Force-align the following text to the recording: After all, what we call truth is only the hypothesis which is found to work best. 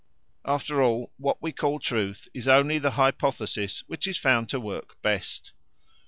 After 0.47 0.81
all, 0.81 1.11
what 1.17 1.43
we 1.43 1.51
call 1.51 1.77
truth 1.77 2.27
is 2.33 2.47
only 2.47 2.79
the 2.79 2.89
hypothesis 2.97 3.83
which 3.85 4.07
is 4.07 4.17
found 4.17 4.49
to 4.49 4.59
work 4.59 4.99
best. 5.03 5.51